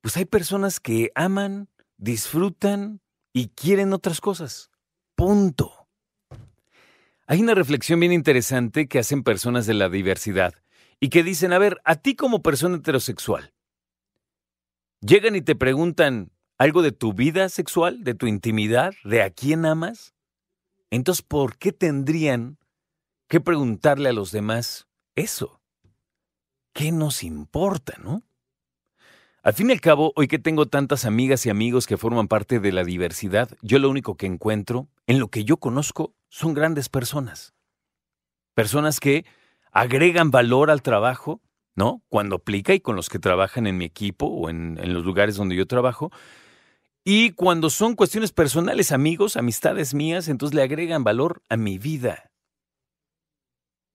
pues 0.00 0.16
hay 0.16 0.24
personas 0.24 0.80
que 0.80 1.12
aman, 1.14 1.68
disfrutan 1.96 3.00
y 3.32 3.48
quieren 3.48 3.92
otras 3.92 4.20
cosas. 4.20 4.70
Punto. 5.14 5.77
Hay 7.30 7.42
una 7.42 7.54
reflexión 7.54 8.00
bien 8.00 8.12
interesante 8.12 8.88
que 8.88 8.98
hacen 8.98 9.22
personas 9.22 9.66
de 9.66 9.74
la 9.74 9.90
diversidad 9.90 10.54
y 10.98 11.10
que 11.10 11.22
dicen, 11.22 11.52
a 11.52 11.58
ver, 11.58 11.78
a 11.84 11.96
ti 11.96 12.16
como 12.16 12.42
persona 12.42 12.78
heterosexual, 12.78 13.52
llegan 15.02 15.36
y 15.36 15.42
te 15.42 15.54
preguntan 15.54 16.32
algo 16.56 16.80
de 16.80 16.90
tu 16.90 17.12
vida 17.12 17.50
sexual, 17.50 18.02
de 18.02 18.14
tu 18.14 18.26
intimidad, 18.26 18.94
de 19.04 19.22
a 19.22 19.28
quién 19.28 19.66
amas. 19.66 20.14
Entonces, 20.90 21.20
¿por 21.22 21.58
qué 21.58 21.70
tendrían 21.70 22.56
que 23.28 23.42
preguntarle 23.42 24.08
a 24.08 24.14
los 24.14 24.32
demás 24.32 24.88
eso? 25.14 25.60
¿Qué 26.72 26.92
nos 26.92 27.22
importa, 27.22 27.98
no? 28.02 28.22
Al 29.42 29.52
fin 29.52 29.68
y 29.68 29.74
al 29.74 29.82
cabo, 29.82 30.14
hoy 30.16 30.28
que 30.28 30.38
tengo 30.38 30.64
tantas 30.64 31.04
amigas 31.04 31.44
y 31.44 31.50
amigos 31.50 31.86
que 31.86 31.98
forman 31.98 32.26
parte 32.26 32.58
de 32.58 32.72
la 32.72 32.84
diversidad, 32.84 33.50
yo 33.60 33.78
lo 33.78 33.90
único 33.90 34.16
que 34.16 34.24
encuentro, 34.24 34.88
en 35.06 35.18
lo 35.18 35.28
que 35.28 35.44
yo 35.44 35.58
conozco, 35.58 36.14
son 36.28 36.54
grandes 36.54 36.88
personas. 36.88 37.54
Personas 38.54 39.00
que 39.00 39.24
agregan 39.72 40.30
valor 40.30 40.70
al 40.70 40.82
trabajo, 40.82 41.40
¿no? 41.74 42.02
Cuando 42.08 42.36
aplica 42.36 42.74
y 42.74 42.80
con 42.80 42.96
los 42.96 43.08
que 43.08 43.18
trabajan 43.18 43.66
en 43.66 43.78
mi 43.78 43.84
equipo 43.84 44.26
o 44.26 44.50
en, 44.50 44.78
en 44.82 44.94
los 44.94 45.04
lugares 45.04 45.36
donde 45.36 45.56
yo 45.56 45.66
trabajo. 45.66 46.10
Y 47.04 47.32
cuando 47.32 47.70
son 47.70 47.94
cuestiones 47.94 48.32
personales, 48.32 48.92
amigos, 48.92 49.36
amistades 49.36 49.94
mías, 49.94 50.28
entonces 50.28 50.54
le 50.54 50.62
agregan 50.62 51.04
valor 51.04 51.42
a 51.48 51.56
mi 51.56 51.78
vida. 51.78 52.30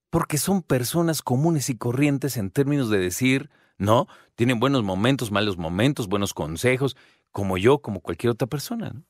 Porque 0.09 0.38
son 0.38 0.61
personas 0.61 1.22
comunes 1.22 1.69
y 1.69 1.77
corrientes 1.77 2.38
en 2.38 2.51
términos 2.51 2.89
de 2.89 2.99
decir, 2.99 3.49
no, 3.77 4.07
tienen 4.35 4.59
buenos 4.59 4.83
momentos, 4.83 5.31
malos 5.31 5.57
momentos, 5.57 6.07
buenos 6.07 6.33
consejos, 6.33 6.95
como 7.31 7.57
yo, 7.57 7.79
como 7.79 7.99
cualquier 7.99 8.31
otra 8.31 8.47
persona. 8.47 8.91
¿no? 8.91 9.03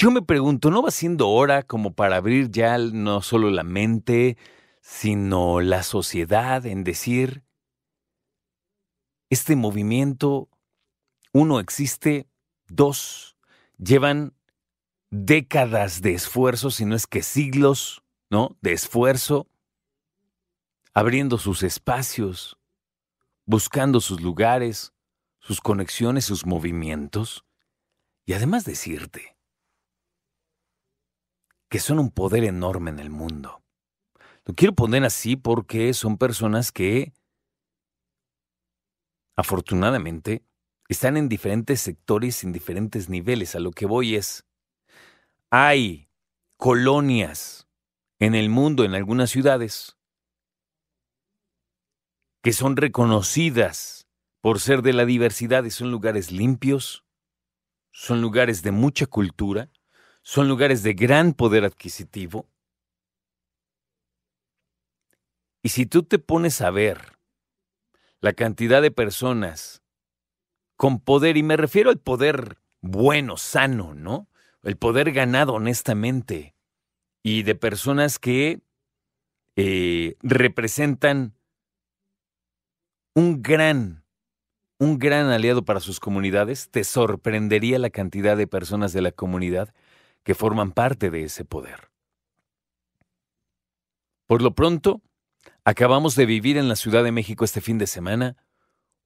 Yo 0.00 0.12
me 0.12 0.22
pregunto, 0.22 0.70
¿no 0.70 0.80
va 0.80 0.92
siendo 0.92 1.28
hora 1.28 1.64
como 1.64 1.92
para 1.92 2.18
abrir 2.18 2.52
ya 2.52 2.78
no 2.78 3.20
solo 3.20 3.50
la 3.50 3.64
mente, 3.64 4.36
sino 4.80 5.60
la 5.60 5.82
sociedad 5.82 6.64
en 6.66 6.84
decir, 6.84 7.42
este 9.28 9.56
movimiento, 9.56 10.48
uno, 11.32 11.58
existe, 11.58 12.28
dos, 12.68 13.36
llevan 13.76 14.36
décadas 15.10 16.00
de 16.00 16.14
esfuerzo, 16.14 16.70
si 16.70 16.84
no 16.84 16.94
es 16.94 17.08
que 17.08 17.24
siglos, 17.24 18.04
¿no? 18.30 18.56
De 18.60 18.74
esfuerzo, 18.74 19.48
abriendo 20.94 21.38
sus 21.38 21.64
espacios, 21.64 22.56
buscando 23.46 24.00
sus 24.00 24.20
lugares, 24.20 24.92
sus 25.40 25.60
conexiones, 25.60 26.24
sus 26.24 26.46
movimientos, 26.46 27.44
y 28.26 28.34
además 28.34 28.64
decirte, 28.64 29.37
que 31.68 31.78
son 31.78 31.98
un 31.98 32.10
poder 32.10 32.44
enorme 32.44 32.90
en 32.90 32.98
el 32.98 33.10
mundo. 33.10 33.62
Lo 34.44 34.54
quiero 34.54 34.74
poner 34.74 35.04
así 35.04 35.36
porque 35.36 35.92
son 35.92 36.16
personas 36.16 36.72
que, 36.72 37.12
afortunadamente, 39.36 40.42
están 40.88 41.18
en 41.18 41.28
diferentes 41.28 41.80
sectores, 41.80 42.42
en 42.44 42.52
diferentes 42.52 43.10
niveles. 43.10 43.54
A 43.54 43.60
lo 43.60 43.72
que 43.72 43.84
voy 43.84 44.16
es, 44.16 44.46
hay 45.50 46.08
colonias 46.56 47.68
en 48.18 48.34
el 48.34 48.48
mundo, 48.48 48.84
en 48.84 48.94
algunas 48.94 49.30
ciudades, 49.30 49.98
que 52.42 52.52
son 52.52 52.76
reconocidas 52.76 54.08
por 54.40 54.60
ser 54.60 54.82
de 54.82 54.94
la 54.94 55.04
diversidad 55.04 55.64
y 55.64 55.70
son 55.70 55.90
lugares 55.90 56.32
limpios, 56.32 57.04
son 57.92 58.22
lugares 58.22 58.62
de 58.62 58.70
mucha 58.70 59.06
cultura, 59.06 59.70
son 60.22 60.48
lugares 60.48 60.82
de 60.82 60.94
gran 60.94 61.32
poder 61.32 61.64
adquisitivo. 61.64 62.48
Y 65.62 65.70
si 65.70 65.86
tú 65.86 66.02
te 66.02 66.18
pones 66.18 66.60
a 66.60 66.70
ver 66.70 67.18
la 68.20 68.32
cantidad 68.32 68.82
de 68.82 68.90
personas 68.90 69.82
con 70.76 71.00
poder, 71.00 71.36
y 71.36 71.42
me 71.42 71.56
refiero 71.56 71.90
al 71.90 71.98
poder 71.98 72.58
bueno, 72.80 73.36
sano, 73.36 73.94
¿no? 73.94 74.28
El 74.62 74.76
poder 74.76 75.12
ganado 75.12 75.54
honestamente, 75.54 76.54
y 77.22 77.42
de 77.42 77.54
personas 77.54 78.18
que 78.18 78.60
eh, 79.56 80.16
representan 80.22 81.34
un 83.14 83.42
gran, 83.42 84.04
un 84.78 84.98
gran 84.98 85.26
aliado 85.26 85.64
para 85.64 85.80
sus 85.80 85.98
comunidades, 85.98 86.70
te 86.70 86.84
sorprendería 86.84 87.78
la 87.78 87.90
cantidad 87.90 88.36
de 88.36 88.46
personas 88.46 88.92
de 88.92 89.02
la 89.02 89.10
comunidad 89.10 89.74
que 90.28 90.34
forman 90.34 90.72
parte 90.72 91.08
de 91.08 91.22
ese 91.22 91.46
poder. 91.46 91.90
Por 94.26 94.42
lo 94.42 94.54
pronto, 94.54 95.00
acabamos 95.64 96.16
de 96.16 96.26
vivir 96.26 96.58
en 96.58 96.68
la 96.68 96.76
Ciudad 96.76 97.02
de 97.02 97.12
México 97.12 97.46
este 97.46 97.62
fin 97.62 97.78
de 97.78 97.86
semana 97.86 98.36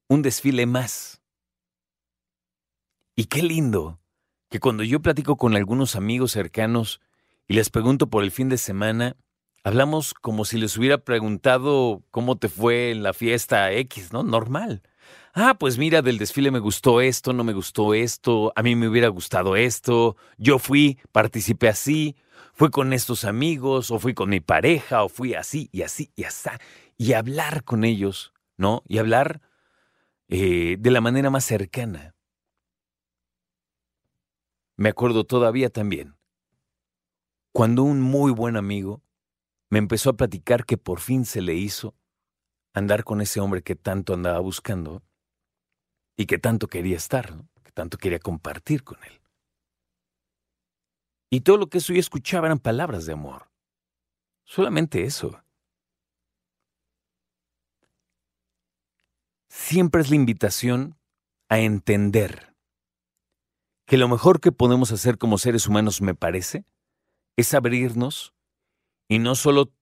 un 0.08 0.22
desfile 0.22 0.66
más. 0.66 1.22
Y 3.14 3.26
qué 3.26 3.40
lindo 3.40 4.00
que 4.50 4.58
cuando 4.58 4.82
yo 4.82 5.00
platico 5.00 5.36
con 5.36 5.54
algunos 5.54 5.94
amigos 5.94 6.32
cercanos 6.32 7.00
y 7.46 7.54
les 7.54 7.70
pregunto 7.70 8.10
por 8.10 8.24
el 8.24 8.32
fin 8.32 8.48
de 8.48 8.58
semana, 8.58 9.14
hablamos 9.62 10.14
como 10.14 10.44
si 10.44 10.58
les 10.58 10.76
hubiera 10.76 10.98
preguntado 10.98 12.02
cómo 12.10 12.36
te 12.36 12.48
fue 12.48 12.90
en 12.90 13.04
la 13.04 13.12
fiesta 13.12 13.70
X, 13.70 14.12
¿no? 14.12 14.24
Normal 14.24 14.82
ah, 15.32 15.56
pues 15.58 15.78
mira, 15.78 16.02
del 16.02 16.18
desfile 16.18 16.50
me 16.50 16.58
gustó 16.58 17.00
esto, 17.00 17.32
no 17.32 17.44
me 17.44 17.52
gustó 17.52 17.94
esto, 17.94 18.52
a 18.54 18.62
mí 18.62 18.76
me 18.76 18.88
hubiera 18.88 19.08
gustado 19.08 19.56
esto, 19.56 20.16
yo 20.38 20.58
fui, 20.58 20.98
participé 21.12 21.68
así, 21.68 22.16
fui 22.54 22.70
con 22.70 22.92
estos 22.92 23.24
amigos, 23.24 23.90
o 23.90 23.98
fui 23.98 24.14
con 24.14 24.30
mi 24.30 24.40
pareja, 24.40 25.04
o 25.04 25.08
fui 25.08 25.34
así 25.34 25.68
y 25.72 25.82
así 25.82 26.10
y 26.14 26.24
así, 26.24 26.50
y 26.96 27.14
hablar 27.14 27.64
con 27.64 27.84
ellos, 27.84 28.32
¿no? 28.56 28.82
Y 28.86 28.98
hablar 28.98 29.40
eh, 30.28 30.76
de 30.78 30.90
la 30.90 31.00
manera 31.00 31.30
más 31.30 31.44
cercana. 31.44 32.14
Me 34.76 34.88
acuerdo 34.88 35.24
todavía 35.24 35.70
también, 35.70 36.16
cuando 37.52 37.82
un 37.82 38.00
muy 38.00 38.32
buen 38.32 38.56
amigo 38.56 39.02
me 39.68 39.78
empezó 39.78 40.10
a 40.10 40.16
platicar 40.16 40.64
que 40.64 40.76
por 40.76 41.00
fin 41.00 41.24
se 41.24 41.40
le 41.40 41.54
hizo 41.54 41.94
andar 42.74 43.04
con 43.04 43.20
ese 43.20 43.40
hombre 43.40 43.62
que 43.62 43.76
tanto 43.76 44.14
andaba 44.14 44.38
buscando 44.40 45.02
y 46.16 46.26
que 46.26 46.38
tanto 46.38 46.68
quería 46.68 46.96
estar, 46.96 47.34
que 47.64 47.72
tanto 47.72 47.98
quería 47.98 48.18
compartir 48.18 48.84
con 48.84 49.02
él. 49.04 49.20
Y 51.30 51.40
todo 51.40 51.56
lo 51.56 51.68
que 51.68 51.78
eso 51.78 51.92
yo 51.92 52.00
escuchaba 52.00 52.46
eran 52.48 52.58
palabras 52.58 53.06
de 53.06 53.14
amor. 53.14 53.50
Solamente 54.44 55.04
eso. 55.04 55.42
Siempre 59.48 60.02
es 60.02 60.10
la 60.10 60.16
invitación 60.16 60.98
a 61.48 61.58
entender 61.58 62.54
que 63.86 63.96
lo 63.96 64.08
mejor 64.08 64.40
que 64.40 64.52
podemos 64.52 64.92
hacer 64.92 65.18
como 65.18 65.38
seres 65.38 65.66
humanos, 65.66 66.00
me 66.00 66.14
parece, 66.14 66.64
es 67.36 67.54
abrirnos 67.54 68.34
y 69.08 69.18
no 69.18 69.34
solo 69.34 69.72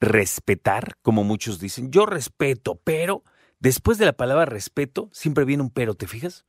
respetar, 0.00 0.98
como 1.02 1.24
muchos 1.24 1.58
dicen, 1.58 1.90
yo 1.90 2.06
respeto, 2.06 2.80
pero 2.84 3.22
después 3.58 3.98
de 3.98 4.06
la 4.06 4.12
palabra 4.12 4.44
respeto 4.44 5.08
siempre 5.12 5.44
viene 5.44 5.62
un 5.62 5.70
pero, 5.70 5.94
¿te 5.94 6.06
fijas? 6.06 6.46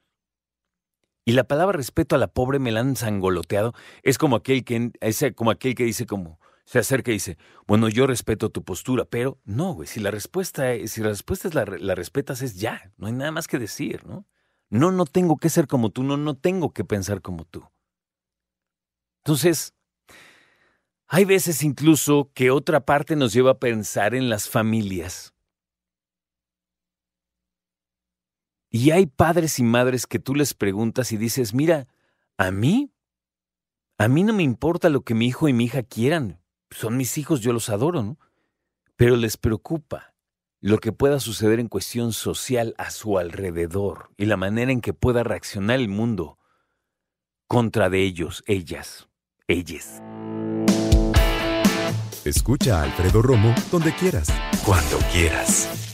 Y 1.26 1.34
la 1.34 1.44
palabra 1.44 1.76
respeto 1.76 2.16
a 2.16 2.20
la 2.20 2.28
pobre 2.28 2.58
me 2.58 2.72
la 2.72 2.80
han 2.80 2.96
sangoloteado. 2.96 3.74
Es 4.02 4.18
como 4.18 4.38
aquel 4.38 4.64
que, 4.64 4.92
como 5.36 5.52
aquel 5.52 5.76
que 5.76 5.84
dice 5.84 6.06
como, 6.06 6.40
se 6.64 6.80
acerca 6.80 7.12
y 7.12 7.16
dice, 7.16 7.38
bueno, 7.68 7.90
yo 7.90 8.08
respeto 8.08 8.50
tu 8.50 8.64
postura, 8.64 9.04
pero 9.04 9.38
no, 9.44 9.74
güey, 9.74 9.88
si 9.88 10.00
la 10.00 10.10
respuesta 10.10 10.72
es, 10.72 10.94
si 10.94 11.02
la 11.02 11.10
respuesta 11.10 11.48
es 11.48 11.54
la, 11.54 11.66
la 11.66 11.96
respetas 11.96 12.42
es 12.42 12.56
ya, 12.60 12.94
no 12.98 13.08
hay 13.08 13.14
nada 13.14 13.32
más 13.32 13.48
que 13.48 13.60
decir, 13.60 14.06
¿no? 14.06 14.26
No, 14.70 14.92
no 14.92 15.06
tengo 15.06 15.38
que 15.38 15.50
ser 15.50 15.68
como 15.68 15.90
tú, 15.92 16.04
no, 16.04 16.18
no 16.18 16.36
tengo 16.36 16.74
que 16.74 16.84
pensar 16.84 17.22
como 17.22 17.46
tú. 17.46 17.66
Entonces, 19.24 19.74
hay 21.08 21.26
veces 21.26 21.64
incluso 21.64 22.32
que 22.34 22.52
otra 22.52 22.86
parte 22.86 23.16
nos 23.16 23.34
lleva 23.34 23.52
a 23.52 23.60
pensar 23.60 24.16
en 24.16 24.30
las 24.30 24.50
familias 24.50 25.34
Y 28.78 28.92
hay 28.92 29.08
padres 29.08 29.58
y 29.58 29.64
madres 29.64 30.06
que 30.06 30.20
tú 30.20 30.36
les 30.36 30.54
preguntas 30.54 31.12
y 31.12 31.18
dices, 31.18 31.56
mira, 31.56 31.88
a 32.38 32.52
mí, 32.52 32.92
a 33.98 34.08
mí 34.08 34.22
no 34.22 34.34
me 34.34 34.44
importa 34.44 34.92
lo 34.92 35.02
que 35.02 35.16
mi 35.16 35.26
hijo 35.26 35.50
y 35.50 35.54
mi 35.54 35.66
hija 35.66 35.82
quieran. 35.82 36.40
Son 36.70 36.96
mis 36.96 37.18
hijos, 37.18 37.42
yo 37.42 37.54
los 37.54 37.70
adoro, 37.70 38.04
¿no? 38.04 38.20
Pero 38.96 39.16
les 39.16 39.36
preocupa 39.36 40.14
lo 40.62 40.78
que 40.78 40.92
pueda 40.92 41.20
suceder 41.20 41.60
en 41.60 41.70
cuestión 41.70 42.14
social 42.14 42.76
a 42.78 42.92
su 42.92 43.18
alrededor 43.18 44.12
y 44.16 44.26
la 44.26 44.38
manera 44.38 44.72
en 44.72 44.82
que 44.82 44.94
pueda 44.94 45.24
reaccionar 45.24 45.80
el 45.80 45.90
mundo 45.90 46.38
contra 47.48 47.90
de 47.90 48.04
ellos, 48.04 48.44
ellas, 48.46 49.08
ellas. 49.48 50.04
Escucha 52.26 52.82
a 52.82 52.84
Alfredo 52.84 53.24
Romo 53.24 53.56
donde 53.72 53.92
quieras. 53.96 54.28
Cuando 54.64 55.00
quieras. 55.12 55.87